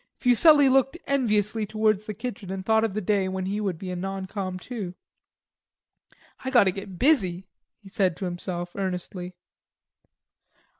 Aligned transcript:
Fuselli 0.17 0.67
looked 0.67 0.97
enviously 1.05 1.67
towards 1.67 2.05
the 2.05 2.15
kitchen 2.15 2.51
and 2.51 2.65
thought 2.65 2.83
of 2.83 2.95
the 2.95 3.01
day 3.01 3.27
when 3.27 3.45
he 3.45 3.61
would 3.61 3.77
be 3.77 3.91
a 3.91 3.95
non 3.95 4.25
com 4.25 4.57
too. 4.57 4.95
"I 6.43 6.49
got 6.49 6.63
to 6.63 6.71
get 6.71 6.97
busy," 6.97 7.45
he 7.77 7.87
said 7.89 8.17
to 8.17 8.25
himself 8.25 8.75
earnestly. 8.75 9.35